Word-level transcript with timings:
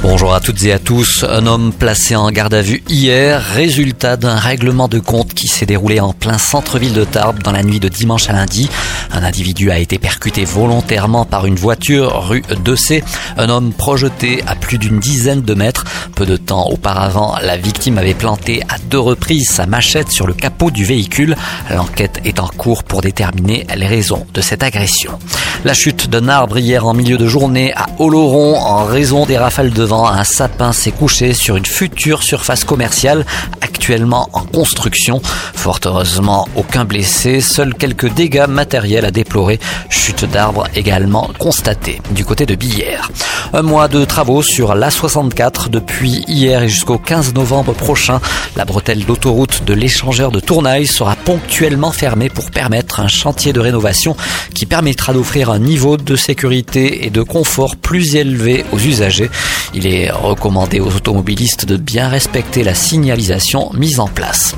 Bonjour 0.00 0.32
à 0.32 0.38
toutes 0.38 0.62
et 0.62 0.72
à 0.72 0.78
tous. 0.78 1.24
Un 1.28 1.46
homme 1.46 1.72
placé 1.72 2.14
en 2.14 2.30
garde 2.30 2.54
à 2.54 2.62
vue 2.62 2.84
hier, 2.88 3.42
résultat 3.42 4.16
d'un 4.16 4.36
règlement 4.36 4.86
de 4.86 5.00
compte 5.00 5.34
qui 5.34 5.48
s'est 5.48 5.66
déroulé 5.66 5.98
en 5.98 6.12
plein 6.12 6.38
centre-ville 6.38 6.92
de 6.92 7.04
Tarbes 7.04 7.42
dans 7.42 7.50
la 7.50 7.64
nuit 7.64 7.80
de 7.80 7.88
dimanche 7.88 8.30
à 8.30 8.32
lundi. 8.32 8.70
Un 9.10 9.24
individu 9.24 9.72
a 9.72 9.78
été 9.78 9.98
percuté 9.98 10.44
volontairement 10.44 11.24
par 11.24 11.46
une 11.46 11.56
voiture 11.56 12.28
rue 12.28 12.42
2C. 12.64 13.02
Un 13.36 13.48
homme 13.48 13.72
projeté 13.72 14.44
à 14.46 14.54
plus 14.54 14.78
d'une 14.78 15.00
dizaine 15.00 15.42
de 15.42 15.54
mètres. 15.54 15.84
Peu 16.14 16.26
de 16.26 16.36
temps 16.36 16.68
auparavant, 16.68 17.34
la 17.42 17.56
victime 17.56 17.98
avait 17.98 18.14
planté 18.14 18.62
à 18.68 18.78
deux 18.90 19.00
reprises 19.00 19.48
sa 19.48 19.66
machette 19.66 20.10
sur 20.10 20.28
le 20.28 20.34
capot 20.34 20.70
du 20.70 20.84
véhicule. 20.84 21.34
L'enquête 21.74 22.20
est 22.24 22.38
en 22.38 22.46
cours 22.46 22.84
pour 22.84 23.00
déterminer 23.00 23.66
les 23.76 23.88
raisons 23.88 24.26
de 24.32 24.40
cette 24.42 24.62
agression. 24.62 25.18
La 25.64 25.74
chute 25.74 26.08
d'un 26.08 26.28
arbre 26.28 26.58
hier 26.58 26.86
en 26.86 26.94
milieu 26.94 27.18
de 27.18 27.26
journée 27.26 27.72
à 27.74 27.86
Oloron 27.98 28.54
en 28.56 28.84
raison 28.84 29.26
des 29.26 29.36
rafales 29.36 29.72
de 29.72 29.87
Un 29.90 30.24
sapin 30.24 30.72
s'est 30.72 30.90
couché 30.90 31.32
sur 31.32 31.56
une 31.56 31.64
future 31.64 32.22
surface 32.22 32.64
commerciale 32.64 33.24
actuellement 33.78 34.28
en 34.32 34.42
construction. 34.42 35.20
Fort 35.22 35.78
heureusement, 35.84 36.48
aucun 36.56 36.84
blessé, 36.84 37.40
seuls 37.40 37.74
quelques 37.74 38.12
dégâts 38.12 38.48
matériels 38.48 39.04
à 39.04 39.12
déplorer. 39.12 39.60
Chute 39.88 40.24
d'arbres 40.24 40.66
également 40.74 41.30
constatée 41.38 42.02
du 42.10 42.24
côté 42.24 42.44
de 42.44 42.56
Billère. 42.56 43.12
Un 43.52 43.62
mois 43.62 43.86
de 43.86 44.04
travaux 44.04 44.42
sur 44.42 44.74
l'A64 44.74 45.68
depuis 45.68 46.24
hier 46.26 46.64
et 46.64 46.68
jusqu'au 46.68 46.98
15 46.98 47.34
novembre 47.34 47.72
prochain. 47.72 48.20
La 48.56 48.64
bretelle 48.64 49.04
d'autoroute 49.04 49.62
de 49.64 49.74
l'échangeur 49.74 50.32
de 50.32 50.40
Tournaille 50.40 50.88
sera 50.88 51.14
ponctuellement 51.14 51.92
fermée 51.92 52.30
pour 52.30 52.50
permettre 52.50 52.98
un 52.98 53.08
chantier 53.08 53.52
de 53.52 53.60
rénovation 53.60 54.16
qui 54.54 54.66
permettra 54.66 55.12
d'offrir 55.12 55.50
un 55.50 55.60
niveau 55.60 55.96
de 55.96 56.16
sécurité 56.16 57.06
et 57.06 57.10
de 57.10 57.22
confort 57.22 57.76
plus 57.76 58.16
élevé 58.16 58.64
aux 58.72 58.78
usagers. 58.78 59.30
Il 59.72 59.86
est 59.86 60.10
recommandé 60.10 60.80
aux 60.80 60.94
automobilistes 60.96 61.64
de 61.64 61.76
bien 61.76 62.08
respecter 62.08 62.64
la 62.64 62.74
signalisation 62.74 63.67
mise 63.74 64.00
en 64.00 64.08
place. 64.08 64.54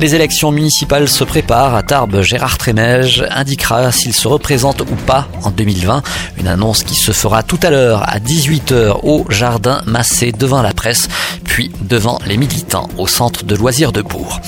Les 0.00 0.14
élections 0.14 0.50
municipales 0.50 1.08
se 1.08 1.24
préparent. 1.24 1.74
À 1.74 1.82
Tarbes, 1.82 2.22
Gérard 2.22 2.56
Trémège 2.56 3.24
indiquera 3.30 3.92
s'il 3.92 4.14
se 4.14 4.28
représente 4.28 4.80
ou 4.80 4.96
pas 5.06 5.28
en 5.42 5.50
2020. 5.50 6.02
Une 6.38 6.48
annonce 6.48 6.84
qui 6.84 6.94
se 6.94 7.12
fera 7.12 7.42
tout 7.42 7.58
à 7.62 7.70
l'heure 7.70 8.02
à 8.08 8.18
18h 8.18 9.00
au 9.02 9.26
Jardin 9.28 9.82
Massé 9.86 10.32
devant 10.32 10.62
la 10.62 10.72
presse, 10.72 11.08
puis 11.44 11.70
devant 11.82 12.18
les 12.26 12.36
militants 12.36 12.88
au 12.96 13.06
centre 13.06 13.44
de 13.44 13.54
loisirs 13.54 13.92
de 13.92 14.02
Bourg. 14.02 14.40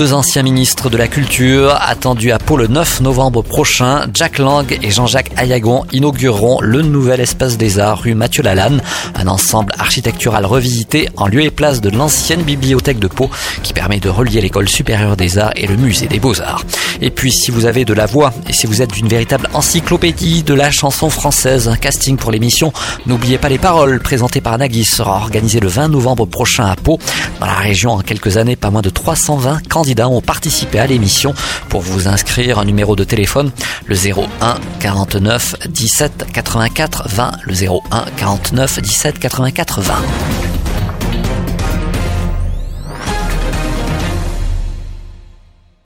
Deux 0.00 0.14
anciens 0.14 0.42
ministres 0.42 0.88
de 0.88 0.96
la 0.96 1.08
Culture 1.08 1.76
attendus 1.78 2.32
à 2.32 2.38
Pau 2.38 2.56
le 2.56 2.68
9 2.68 3.02
novembre 3.02 3.42
prochain, 3.42 4.06
Jack 4.14 4.38
Lang 4.38 4.78
et 4.80 4.90
Jean-Jacques 4.90 5.30
Ayagon 5.36 5.84
inaugureront 5.92 6.62
le 6.62 6.80
nouvel 6.80 7.20
espace 7.20 7.58
des 7.58 7.78
arts 7.78 7.98
rue 7.98 8.14
Mathieu 8.14 8.42
Lalanne, 8.42 8.80
un 9.14 9.28
ensemble 9.28 9.74
architectural 9.78 10.46
revisité 10.46 11.10
en 11.18 11.26
lieu 11.26 11.42
et 11.42 11.50
place 11.50 11.82
de 11.82 11.90
l'ancienne 11.90 12.40
bibliothèque 12.40 12.98
de 12.98 13.08
Pau 13.08 13.28
qui 13.62 13.74
permet 13.74 14.00
de 14.00 14.08
relier 14.08 14.40
l'école 14.40 14.70
supérieure 14.70 15.18
des 15.18 15.36
arts 15.36 15.52
et 15.54 15.66
le 15.66 15.76
musée 15.76 16.06
des 16.06 16.18
beaux-arts. 16.18 16.64
Et 17.02 17.10
puis 17.10 17.30
si 17.30 17.50
vous 17.50 17.66
avez 17.66 17.84
de 17.84 17.92
la 17.92 18.06
voix 18.06 18.32
et 18.48 18.54
si 18.54 18.66
vous 18.66 18.80
êtes 18.80 18.92
d'une 18.92 19.08
véritable 19.08 19.50
encyclopédie 19.52 20.44
de 20.44 20.54
la 20.54 20.70
chanson 20.70 21.10
française, 21.10 21.68
un 21.68 21.76
casting 21.76 22.16
pour 22.16 22.30
l'émission, 22.30 22.72
n'oubliez 23.04 23.36
pas 23.36 23.50
les 23.50 23.58
paroles 23.58 24.00
présentées 24.00 24.40
par 24.40 24.56
Nagui 24.56 24.86
sera 24.86 25.18
organisé 25.18 25.60
le 25.60 25.68
20 25.68 25.88
novembre 25.88 26.24
prochain 26.24 26.64
à 26.64 26.76
Pau. 26.76 26.98
Dans 27.38 27.46
la 27.46 27.52
région, 27.52 27.92
en 27.92 28.00
quelques 28.00 28.38
années, 28.38 28.56
pas 28.56 28.70
moins 28.70 28.80
de 28.80 28.88
320 28.88 29.60
candidats 29.90 30.08
ont 30.08 30.20
participé 30.20 30.78
à 30.78 30.86
l'émission. 30.86 31.34
Pour 31.68 31.80
vous 31.80 32.06
inscrire, 32.06 32.60
un 32.60 32.64
numéro 32.64 32.94
de 32.94 33.02
téléphone, 33.02 33.50
le 33.86 33.96
01 33.96 34.60
49 34.78 35.56
17 35.68 36.26
84 36.32 37.08
20, 37.08 37.32
le 37.44 37.54
01 37.54 38.04
49 38.16 38.80
17 38.82 39.18
84 39.18 39.80
20. 39.80 40.49